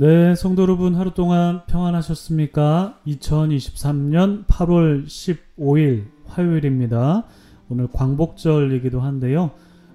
[0.00, 3.00] 네, 성도 여러분 하루 동안 평안하셨습니까?
[3.06, 7.26] 2023년 8월 15일 화요일입니다.
[7.68, 9.50] 오늘 광복절이기도 한데요.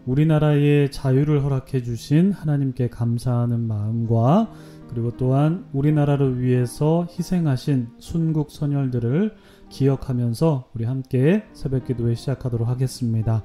[0.05, 4.52] 우리나라의 자유를 허락해 주신 하나님께 감사하는 마음과
[4.91, 9.33] 그리고 또한 우리나라를 위해서 희생하신 순국 선열들을
[9.69, 13.43] 기억하면서 우리 함께 새벽 기도회 시작하도록 하겠습니다.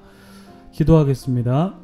[0.73, 1.74] 기도하겠습니다.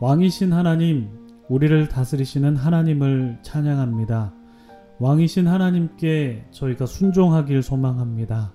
[0.00, 1.21] 왕이신 하나님,
[1.52, 4.32] 우리를 다스리시는 하나님을 찬양합니다.
[4.98, 8.54] 왕이신 하나님께 저희가 순종하길 소망합니다.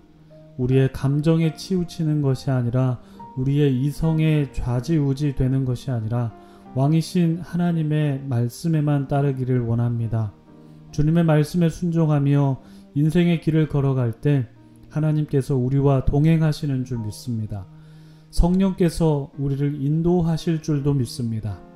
[0.58, 3.00] 우리의 감정에 치우치는 것이 아니라
[3.38, 6.34] 우리의 이성에 좌지우지 되는 것이 아니라
[6.74, 10.34] 왕이신 하나님의 말씀에만 따르기를 원합니다.
[10.90, 12.62] 주님의 말씀에 순종하며
[12.96, 14.48] 인생의 길을 걸어갈 때
[14.90, 17.68] 하나님께서 우리와 동행하시는 줄 믿습니다.
[18.32, 21.67] 성령께서 우리를 인도하실 줄도 믿습니다.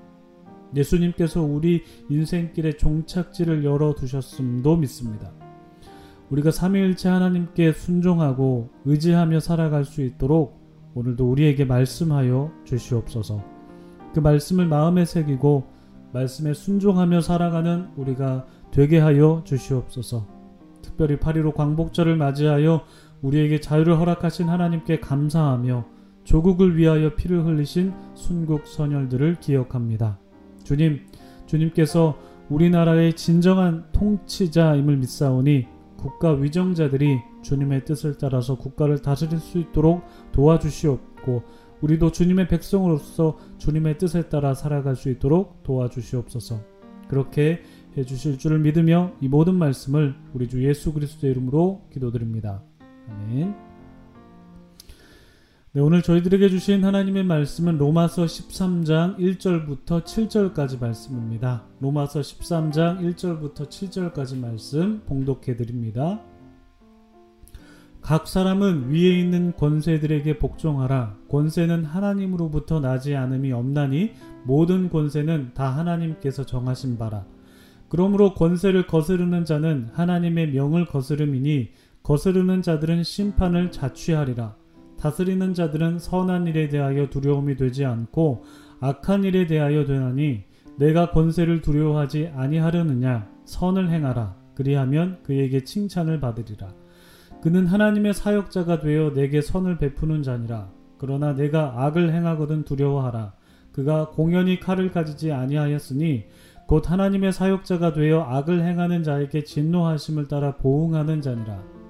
[0.76, 5.32] 예수님께서 우리 인생길의 종착지를 열어 두셨음도 믿습니다.
[6.30, 10.62] 우리가 삼위일체 하나님께 순종하고 의지하며 살아갈 수 있도록
[10.96, 13.44] 오늘도 우리에게 말씀하여 주시옵소서.
[14.14, 15.68] 그 말씀을 마음에 새기고
[16.14, 20.28] 말씀에 순종하며 살아가는 우리가 되게 하여 주시옵소서.
[20.82, 22.84] 특별히 8.15 광복절을 맞이하여
[23.22, 25.86] 우리에게 자유를 허락하신 하나님께 감사하며
[26.24, 30.21] 조국을 위하여 피를 흘리신 순국 선열들을 기억합니다.
[30.72, 31.02] 주님,
[31.48, 32.18] 주님께서
[32.50, 41.44] 우리나라의 진정한 통치자임을 믿사오니 국가 위정자들이 주님의 뜻을 따라서 국가를 다스릴 수 있도록 도와주시옵고
[41.82, 46.62] 우리도 주님의 백성으로서 주님의 뜻에 따라 살아갈 수 있도록 도와주시옵소서.
[47.10, 47.64] 그렇게
[47.98, 52.64] 해 주실 줄을 믿으며 이 모든 말씀을 우리 주 예수 그리스도의 이름으로 기도드립니다.
[53.10, 53.71] 아멘.
[55.74, 61.64] 네, 오늘 저희들에게 주신 하나님의 말씀은 로마서 13장 1절부터 7절까지 말씀입니다.
[61.80, 66.20] 로마서 13장 1절부터 7절까지 말씀 봉독해 드립니다.
[68.02, 71.16] 각 사람은 위에 있는 권세들에게 복종하라.
[71.30, 74.12] 권세는 하나님으로부터 나지 않음이 없나니
[74.44, 77.26] 모든 권세는 다 하나님께서 정하신 바라.
[77.88, 81.70] 그러므로 권세를 거스르는 자는 하나님의 명을 거스름이니
[82.04, 84.60] 거스르는 자들은 심판을 자취하리라.
[85.02, 88.44] 다스리는 자들은 선한 일에 대하여 두려움이 되지 않고
[88.82, 90.44] 악한 일에 대하여 되나니
[90.78, 93.28] 내가 권세를 두려워하지 아니하려느냐?
[93.46, 94.36] 선을 행하라.
[94.54, 96.68] 그리하면 그에게 칭찬을 받으리라.
[97.42, 100.70] 그는 하나님의 사역자가 되어 내게 선을 베푸는 자니라.
[101.00, 103.34] 그러나 내가 악을 행하거든 두려워하라.
[103.72, 106.26] 그가 공연히 칼을 가지지 아니하였으니
[106.68, 111.81] 곧 하나님의 사역자가 되어 악을 행하는 자에게 진노하심을 따라 보응하는 자니라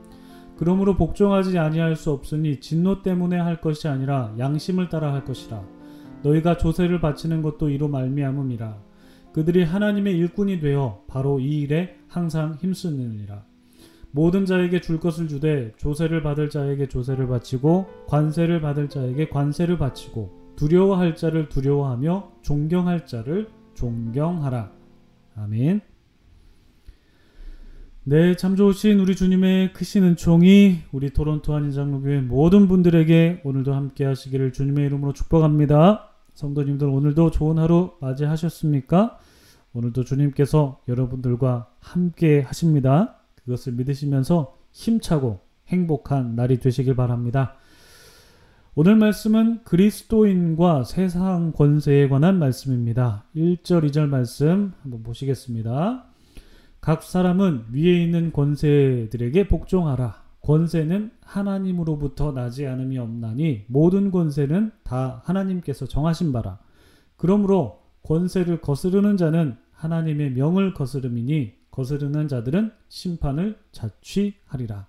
[0.61, 5.59] 그러므로 복종하지 아니할 수 없으니 진노 때문에 할 것이 아니라 양심을 따라 할 것이라.
[6.21, 8.77] 너희가 조세를 바치는 것도 이로 말미암음이라.
[9.33, 13.43] 그들이 하나님의 일꾼이 되어 바로 이 일에 항상 힘쓰느니라.
[14.11, 20.53] 모든 자에게 줄 것을 주되 조세를 받을 자에게 조세를 바치고 관세를 받을 자에게 관세를 바치고
[20.57, 24.71] 두려워할 자를 두려워하며 존경할 자를 존경하라.
[25.37, 25.81] 아멘.
[28.03, 34.53] 네, 참 좋으신 우리 주님의 크신 은총이 우리 토론토 한인장로교회 모든 분들에게 오늘도 함께 하시기를
[34.53, 36.09] 주님의 이름으로 축복합니다.
[36.33, 39.19] 성도님들 오늘도 좋은 하루 맞이하셨습니까?
[39.73, 43.17] 오늘도 주님께서 여러분들과 함께 하십니다.
[43.35, 47.53] 그것을 믿으시면서 힘차고 행복한 날이 되시길 바랍니다.
[48.73, 53.25] 오늘 말씀은 그리스도인과 세상 권세에 관한 말씀입니다.
[53.35, 56.10] 1절, 2절 말씀 한번 보시겠습니다.
[56.81, 60.23] 각 사람은 위에 있는 권세들에게 복종하라.
[60.41, 66.57] 권세는 하나님으로부터 나지 않음이 없나니 모든 권세는 다 하나님께서 정하신 바라.
[67.17, 74.87] 그러므로 권세를 거스르는 자는 하나님의 명을 거스름이니 거스르는 자들은 심판을 자취하리라.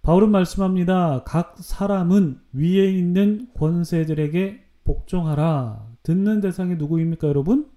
[0.00, 1.22] 바울은 말씀합니다.
[1.24, 5.86] 각 사람은 위에 있는 권세들에게 복종하라.
[6.02, 7.70] 듣는 대상이 누구입니까, 여러분?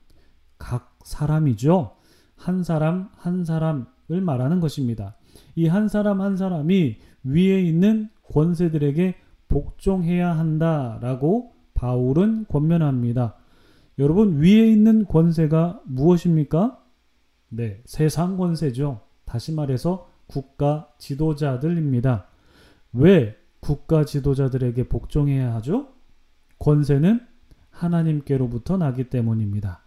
[0.57, 1.96] 각 사람이죠.
[2.37, 5.15] 한 사람 한 사람을 말하는 것입니다.
[5.55, 9.15] 이 한 사람 한 사람이 위에 있는 권세들에게
[9.49, 13.35] 복종해야 한다라고 바울은 권면합니다.
[13.99, 16.79] 여러분 위에 있는 권세가 무엇입니까?
[17.49, 19.01] 네, 세상 권세죠.
[19.25, 22.27] 다시 말해서 국가 지도자들입니다.
[22.93, 25.87] 왜 국가 지도자들에게 복종해야 하죠?
[26.59, 27.21] 권세는
[27.69, 29.81] 하나님께로부터 나기 때문입니다.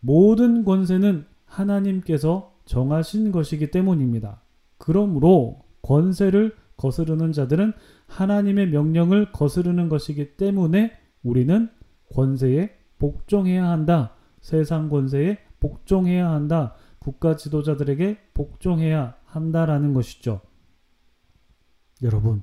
[0.00, 4.42] 모든 권세는 하나님께서 정하신 것이기 때문입니다.
[4.78, 7.72] 그러므로 권세를 거스르는 자들은
[8.06, 10.92] 하나님의 명령을 거스르는 것이기 때문에
[11.22, 11.70] 우리는
[12.14, 14.14] 권세에 복종해야 한다.
[14.40, 16.74] 세상 권세에 복종해야 한다.
[16.98, 20.40] 국가 지도자들에게 복종해야 한다라는 것이죠.
[22.02, 22.42] 여러분,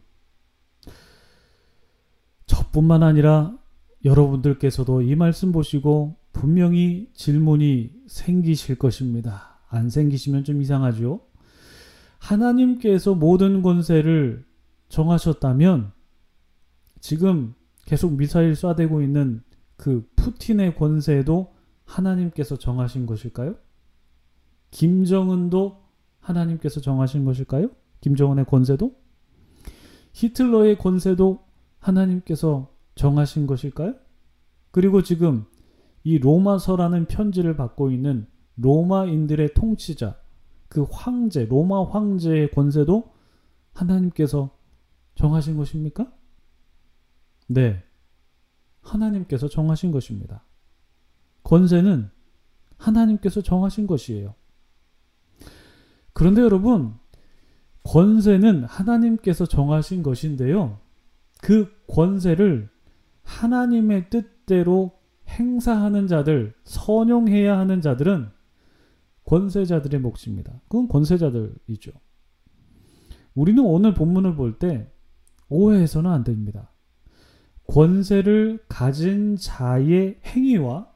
[2.45, 3.57] 저뿐만 아니라
[4.03, 9.59] 여러분들께서도 이 말씀 보시고 분명히 질문이 생기실 것입니다.
[9.67, 11.21] 안 생기시면 좀 이상하죠?
[12.17, 14.45] 하나님께서 모든 권세를
[14.89, 15.91] 정하셨다면
[16.99, 17.53] 지금
[17.85, 19.41] 계속 미사일 쏴대고 있는
[19.75, 21.53] 그 푸틴의 권세도
[21.85, 23.55] 하나님께서 정하신 것일까요?
[24.69, 25.81] 김정은도
[26.19, 27.69] 하나님께서 정하신 것일까요?
[28.01, 28.95] 김정은의 권세도?
[30.13, 31.43] 히틀러의 권세도
[31.79, 33.95] 하나님께서 정하신 것일까요?
[34.71, 35.45] 그리고 지금
[36.03, 40.19] 이 로마서라는 편지를 받고 있는 로마인들의 통치자,
[40.67, 43.11] 그 황제, 로마 황제의 권세도
[43.73, 44.51] 하나님께서
[45.15, 46.11] 정하신 것입니까?
[47.47, 47.83] 네.
[48.81, 50.43] 하나님께서 정하신 것입니다.
[51.43, 52.09] 권세는
[52.77, 54.33] 하나님께서 정하신 것이에요.
[56.13, 56.95] 그런데 여러분,
[57.83, 60.79] 권세는 하나님께서 정하신 것인데요.
[61.41, 62.69] 그 권세를
[63.23, 64.99] 하나님의 뜻대로
[65.31, 68.29] 행사하는 자들, 선용해야 하는 자들은
[69.25, 70.61] 권세자들의 몫입니다.
[70.67, 71.91] 그건 권세자들이죠.
[73.35, 74.91] 우리는 오늘 본문을 볼 때
[75.49, 76.71] 오해해서는 안 됩니다.
[77.67, 80.91] 권세를 가진 자의 행위와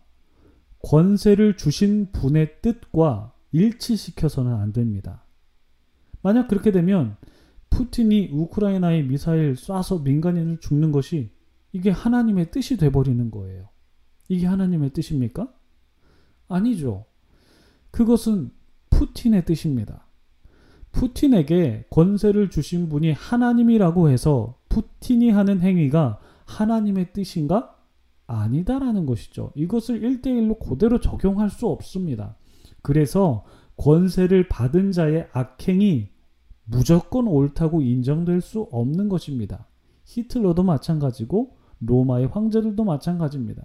[0.79, 5.23] 권세를 주신 분의 뜻과 일치시켜서는 안 됩니다.
[6.21, 7.15] 만약 그렇게 되면
[7.69, 11.31] 푸틴이 우크라이나에 미사일 쏴서 민간인을 죽는 것이
[11.71, 13.69] 이게 하나님의 뜻이 돼버리는 거예요.
[14.27, 15.51] 이게 하나님의 뜻입니까?
[16.47, 17.05] 아니죠.
[17.91, 18.51] 그것은
[18.89, 20.07] 푸틴의 뜻입니다.
[20.91, 27.75] 푸틴에게 권세를 주신 분이 하나님이라고 해서 푸틴이 하는 행위가 하나님의 뜻인가?
[28.27, 29.51] 아니다라는 것이죠.
[29.55, 32.35] 이것을 1대1로 그대로 적용할 수 없습니다.
[32.81, 33.45] 그래서
[33.77, 36.09] 권세를 받은 자의 악행이
[36.63, 39.67] 무조건 옳다고 인정될 수 없는 것입니다.
[40.05, 43.63] 히틀러도 마찬가지고 로마의 황제들도 마찬가지입니다.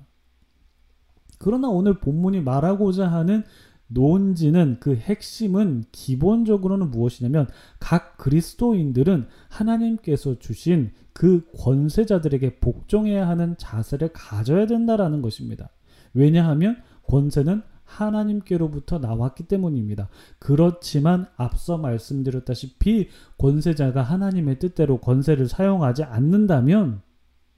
[1.40, 3.44] 그러나 오늘 본문이 말하고자 하는
[3.88, 7.48] 논지는 그 핵심은 기본적으로는 무엇이냐면
[7.80, 15.70] 각 그리스도인들은 하나님께서 주신 그 권세자들에게 복종해야 하는 자세를 가져야 된다라는 것입니다.
[16.12, 20.10] 왜냐하면 권세는 하나님께로부터 나왔기 때문입니다.
[20.38, 23.08] 그렇지만 앞서 말씀드렸다시피
[23.38, 27.00] 권세자가 하나님의 뜻대로 권세를 사용하지 않는다면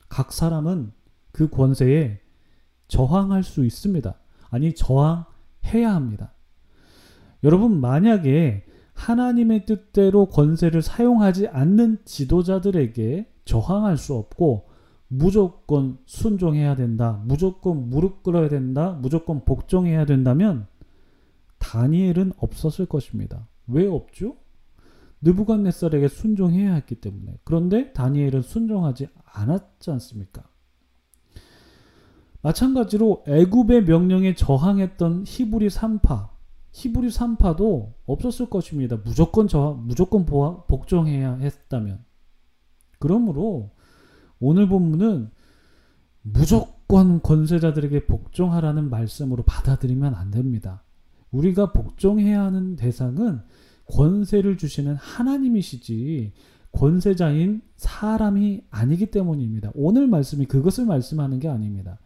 [0.08, 0.92] 각 사람은
[1.32, 2.21] 그 권세에
[2.92, 4.14] 저항할 수 있습니다.
[4.50, 6.34] 아니, 저항해야 합니다.
[7.42, 14.68] 여러분, 만약에 하나님의 뜻대로 권세를 사용하지 않는 지도자들에게 저항할 수 없고
[15.08, 17.22] 무조건 순종해야 된다.
[17.24, 18.98] 무조건 무릎 꿇어야 된다.
[19.00, 20.66] 무조건 복종해야 된다면
[21.60, 23.48] 다니엘은 없었을 것입니다.
[23.68, 24.36] 왜 없죠?
[25.22, 27.38] 느부갓네살에게 순종해야 했기 때문에.
[27.44, 30.51] 그런데 다니엘은 순종하지 않았지 않습니까?
[32.42, 36.28] 마찬가지로 애굽의 명령에 저항했던 히브리 3파,
[36.72, 38.96] 히브리 3파도 없었을 것입니다.
[39.04, 42.04] 무조건 저 무조건 보아, 복종해야 했다면.
[42.98, 43.70] 그러므로
[44.40, 45.30] 오늘 본문은
[46.22, 50.82] 무조건 권세자들에게 복종하라는 말씀으로 받아들이면 안 됩니다.
[51.30, 53.40] 우리가 복종해야 하는 대상은
[53.86, 56.32] 권세를 주시는 하나님이시지
[56.72, 59.70] 권세자인 사람이 아니기 때문입니다.
[59.74, 61.98] 오늘 말씀이 그것을 말씀하는 게 아닙니다.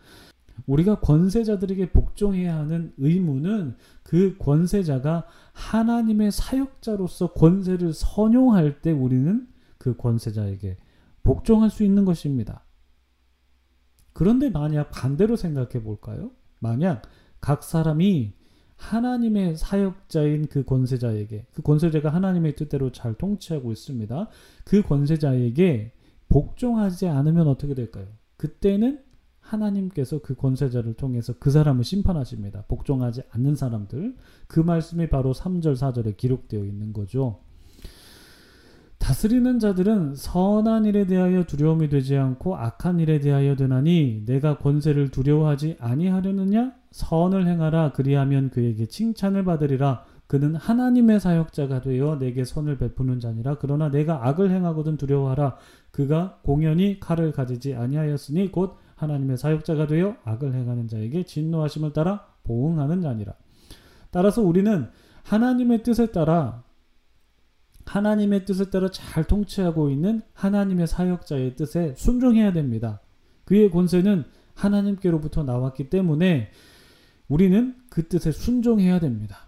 [0.66, 9.46] 우리가 권세자들에게 복종해야 하는 의무는 그 권세자가 하나님의 사역자로서 권세를 선용할 때 우리는
[9.78, 10.78] 그 권세자에게
[11.22, 12.64] 복종할 수 있는 것입니다.
[14.12, 16.30] 그런데 만약 반대로 생각해 볼까요?
[16.58, 17.02] 만약
[17.40, 18.32] 각 사람이
[18.76, 24.28] 하나님의 사역자인 그 권세자에게 그 권세자가 하나님의 뜻대로 잘 통치하고 있습니다.
[24.64, 25.92] 그 권세자에게
[26.28, 28.06] 복종하지 않으면 어떻게 될까요?
[28.36, 29.02] 그때는
[29.46, 32.64] 하나님께서 그 권세자를 통해서 그 사람을 심판하십니다.
[32.68, 34.14] 복종하지 않는 사람들.
[34.46, 37.38] 그 말씀이 바로 3절, 4절에 기록되어 있는 거죠.
[38.98, 45.76] 다스리는 자들은 선한 일에 대하여 두려움이 되지 않고 악한 일에 대하여 되나니 내가 권세를 두려워하지
[45.78, 53.58] 아니하려느냐 선을 행하라 그리하면 그에게 칭찬을 받으리라 그는 하나님의 사역자가 되어 내게 선을 베푸는 자니라
[53.60, 55.56] 그러나 내가 악을 행하거든 두려워하라
[55.92, 63.00] 그가 공연히 칼을 가지지 아니하였으니 곧 하나님의 사역자가 되어 악을 행하는 자에게 진노하심을 따라 보응하는
[63.00, 63.34] 자니라
[64.10, 64.88] 따라서 우리는
[65.22, 66.64] 하나님의 뜻에 따라
[67.84, 73.00] 하나님의 뜻을 따라 잘 통치하고 있는 하나님의 사역자의 뜻에 순종해야 됩니다.
[73.44, 74.24] 그의 권세는
[74.54, 76.50] 하나님께로부터 나왔기 때문에
[77.28, 79.46] 우리는 그 뜻에 순종해야 됩니다.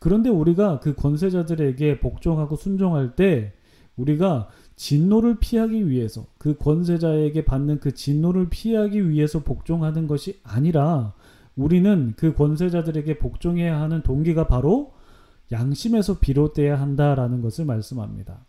[0.00, 3.54] 그런데 우리가 그 권세자들에게 복종하고 순종할 때
[3.96, 11.14] 우리가 진노를 피하기 위해서 그 권세자에게 받는 그 진노를 피하기 위해서 복종하는 것이 아니라
[11.56, 14.92] 우리는 그 권세자들에게 복종해야 하는 동기가 바로
[15.50, 18.44] 양심에서 비롯돼야 한다라는 것을 말씀합니다.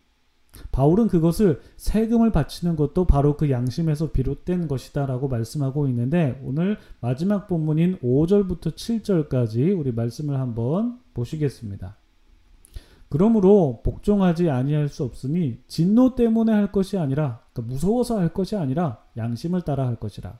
[0.72, 7.98] 바울은 그것을 세금을 바치는 것도 바로 그 양심에서 비롯된 것이다라고 말씀하고 있는데 오늘 마지막 본문인
[8.00, 11.96] 5절부터 7절까지 우리 말씀을 한번 보시겠습니다.
[13.08, 19.02] 그러므로 복종하지 아니할 수 없으니 진노 때문에 할 것이 아니라 그러니까 무서워서 할 것이 아니라
[19.16, 20.38] 양심을 따라 할 것이라.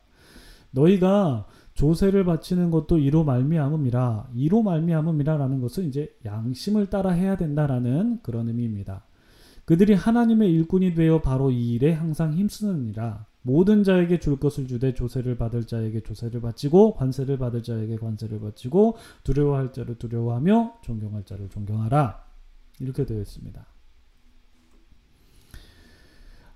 [0.71, 8.49] 너희가 조세를 바치는 것도 이로 말미암음이라 이로 말미암음이라라는 것은 이제 양심을 따라 해야 된다라는 그런
[8.49, 9.05] 의미입니다.
[9.65, 13.27] 그들이 하나님의 일꾼이 되어 바로 이 일에 항상 힘쓰느니라.
[13.43, 18.97] 모든 자에게 줄 것을 주되 조세를 받을 자에게 조세를 바치고 관세를 받을 자에게 관세를 바치고
[19.25, 22.28] 두려워할 자를 두려워하며 존경할 자를 존경하라.
[22.81, 23.67] 이렇게 되어 있습니다.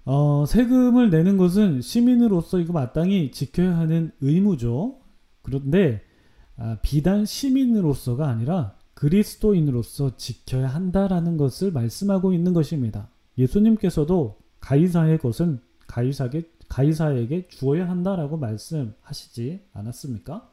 [0.05, 4.99] 어, 세금을 내는 것은 시민으로서 이거 마땅히 지켜야 하는 의무죠.
[5.43, 6.02] 그런데
[6.57, 13.09] 아, 비단 시민으로서가 아니라 그리스도인으로서 지켜야 한다라는 것을 말씀하고 있는 것입니다.
[13.38, 20.49] 예수님께서도 가이사의 것은 가이사에게, 가이사에게 주어야 한다라고 말씀하시지 않았습니까?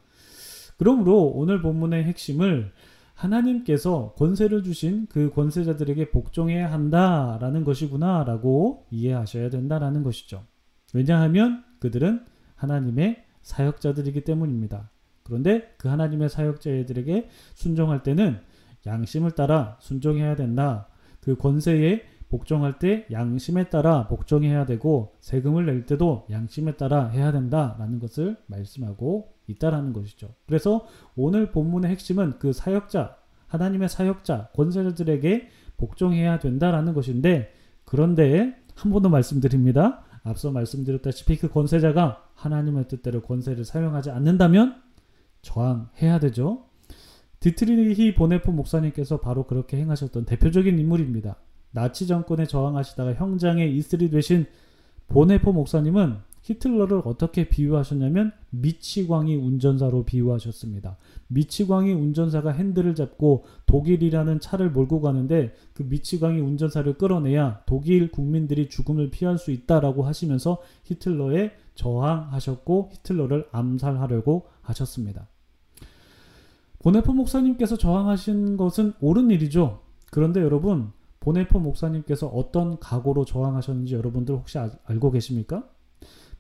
[0.78, 2.72] 그러므로 오늘 본문의 핵심을
[3.20, 10.46] 하나님께서 권세를 주신 그 권세자들에게 복종해야 한다라는 것이구나라고 이해하셔야 된다라는 것이죠.
[10.94, 14.90] 왜냐하면 그들은 하나님의 사역자들이기 때문입니다.
[15.24, 18.40] 그런데 그 하나님의 사역자들에게 순종할 때는
[18.86, 20.88] 양심을 따라 순종해야 된다.
[21.20, 28.00] 그 권세에 복종할 때 양심에 따라 복종해야 되고 세금을 낼 때도 양심에 따라 해야 된다라는
[28.00, 30.30] 것을 말씀하고 있다라는 것이죠.
[30.48, 37.54] 그래서 오늘 본문의 핵심은 그 사역자, 하나님의 사역자, 권세자들에게 복종해야 된다라는 것인데
[37.86, 40.04] 그런데 한 번 더 말씀드립니다.
[40.24, 44.82] 앞서 말씀드렸다시피 그 권세자가 하나님의 뜻대로 권세를 사용하지 않는다면
[45.42, 46.66] 저항해야 되죠.
[47.40, 51.38] 디트리히 보네포 목사님께서 바로 그렇게 행하셨던 대표적인 인물입니다.
[51.72, 54.46] 나치 정권에 저항하시다가 형장의 이슬이 되신
[55.08, 56.18] 보네포 목사님은
[56.50, 60.98] 히틀러를 어떻게 비유하셨냐면 미치광이 운전사로 비유하셨습니다.
[61.28, 69.12] 미치광이 운전사가 핸들을 잡고 독일이라는 차를 몰고 가는데 그 미치광이 운전사를 끌어내야 독일 국민들이 죽음을
[69.12, 75.28] 피할 수 있다라고 하시면서 히틀러에 저항하셨고 히틀러를 암살하려고 하셨습니다.
[76.80, 79.82] 보네포 목사님께서 저항하신 것은 옳은 일이죠.
[80.10, 85.68] 그런데 여러분, 보네포 목사님께서 어떤 각오로 저항하셨는지 여러분들 혹시 아, 알고 계십니까?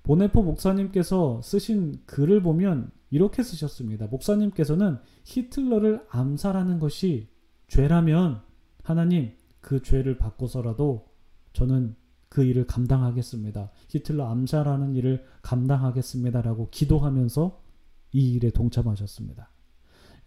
[0.03, 4.07] 보네포 목사님께서 쓰신 글을 보면 이렇게 쓰셨습니다.
[4.07, 7.27] 목사님께서는 히틀러를 암살하는 것이
[7.67, 8.41] 죄라면
[8.83, 11.07] 하나님 그 죄를 바꿔서라도
[11.53, 11.95] 저는
[12.29, 13.71] 그 일을 감당하겠습니다.
[13.89, 17.61] 히틀러 암살하는 일을 감당하겠습니다라고 기도하면서
[18.13, 19.49] 이 일에 동참하셨습니다.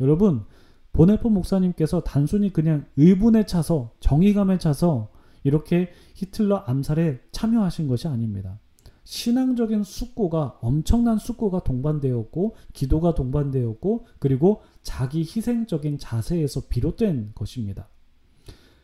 [0.01, 0.45] 여러분,
[0.93, 5.11] 보네포 목사님께서 단순히 그냥 의분에 차서 정의감에 차서
[5.45, 8.59] 이렇게 히틀러 암살에 참여하신 것이 아닙니다.
[9.05, 17.89] 신앙적인 숙고가 엄청난 숙고가 동반되었고 기도가 동반되었고 그리고 자기 희생적인 자세에서 비롯된 것입니다.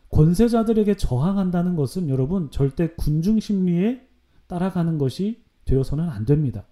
[0.09, 4.07] 권세자들에게 저항한다는 것은 여러분 절대 군중 심리에
[4.47, 6.65] 따라가는 것이 되어서는 안 됩니다.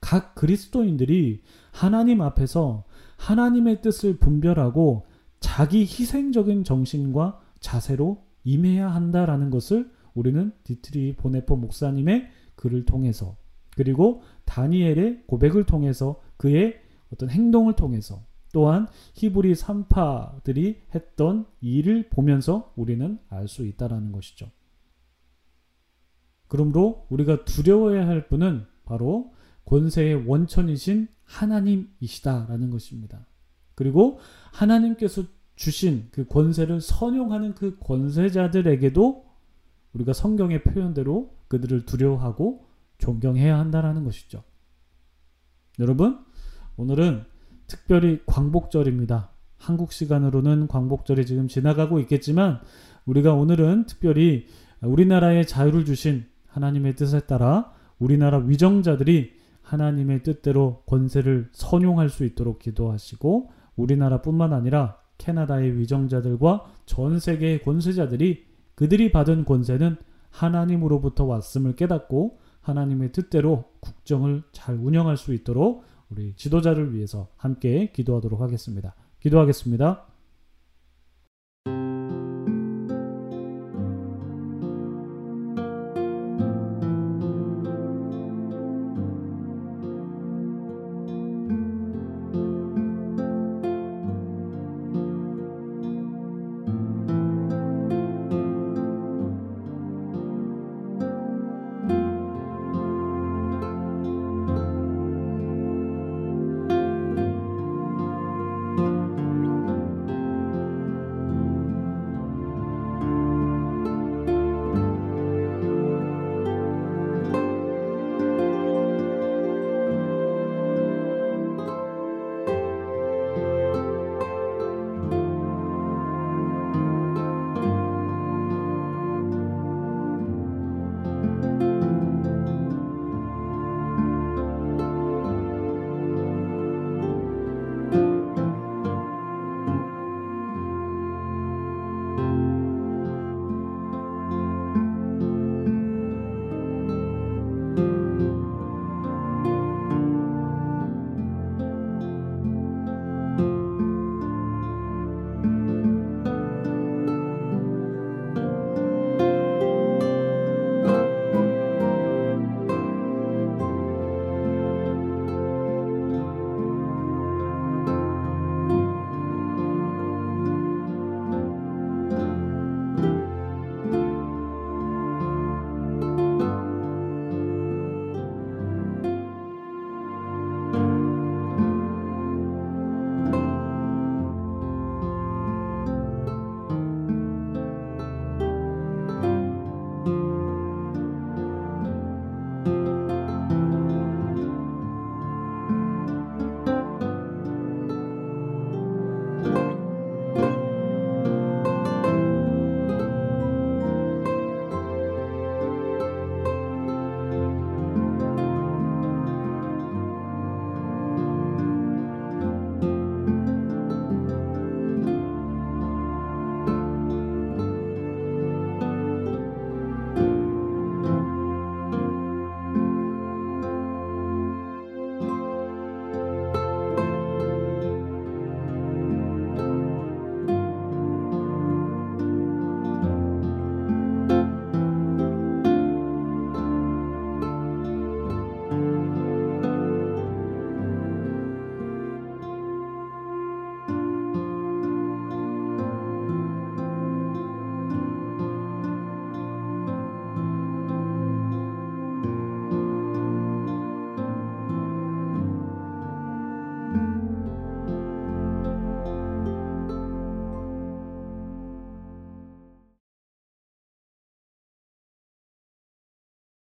[0.00, 2.84] 각 그리스도인들이 하나님 앞에서
[3.16, 5.06] 하나님의 뜻을 분별하고
[5.40, 12.28] 자기 희생적인 정신과 자세로 임해야 한다라는 것을 우리는 디트리히 본회퍼 목사님의
[12.64, 13.36] 글을 통해서
[13.76, 16.80] 그리고 다니엘의 고백을 통해서 그의
[17.12, 24.50] 어떤 행동을 통해서 또한 히브리 산파들이 했던 일을 보면서 우리는 알 수 있다라는 것이죠.
[26.48, 29.32] 그러므로 우리가 두려워해야 할 분은 바로
[29.66, 33.26] 권세의 원천이신 하나님이시다라는 것입니다.
[33.74, 34.20] 그리고
[34.52, 35.24] 하나님께서
[35.56, 39.23] 주신 그 권세를 선용하는 그 권세자들에게도
[39.94, 42.66] 우리가 성경의 표현대로 그들을 두려워하고
[42.98, 44.42] 존경해야 한다라는 것이죠.
[45.78, 46.18] 여러분,
[46.76, 47.24] 오늘은
[47.66, 49.30] 특별히 광복절입니다.
[49.56, 52.60] 한국 시간으로는 광복절이 지금 지나가고 있겠지만
[53.06, 54.46] 우리가 오늘은 특별히
[54.82, 59.32] 우리나라에 자유를 주신 하나님의 뜻에 따라 우리나라 위정자들이
[59.62, 69.12] 하나님의 뜻대로 권세를 선용할 수 있도록 기도하시고 우리나라뿐만 아니라 캐나다의 위정자들과 전 세계의 권세자들이 그들이
[69.12, 69.96] 받은 권세는
[70.30, 78.40] 하나님으로부터 왔음을 깨닫고 하나님의 뜻대로 국정을 잘 운영할 수 있도록 우리 지도자를 위해서 함께 기도하도록
[78.40, 78.94] 하겠습니다.
[79.20, 80.13] 기도하겠습니다.